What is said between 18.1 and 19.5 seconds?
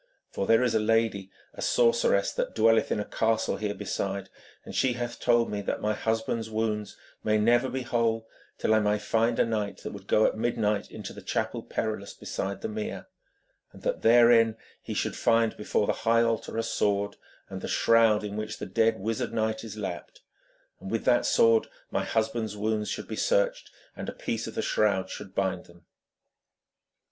in which the dead wizard